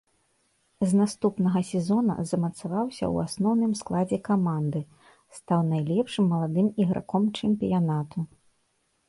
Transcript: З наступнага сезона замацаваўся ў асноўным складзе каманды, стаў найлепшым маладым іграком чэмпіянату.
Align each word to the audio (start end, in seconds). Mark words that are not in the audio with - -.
З 0.91 0.95
наступнага 1.01 1.59
сезона 1.71 2.15
замацаваўся 2.31 3.05
ў 3.13 3.25
асноўным 3.25 3.71
складзе 3.83 4.19
каманды, 4.29 4.81
стаў 5.41 5.59
найлепшым 5.71 6.25
маладым 6.33 6.67
іграком 6.87 7.23
чэмпіянату. 7.39 8.19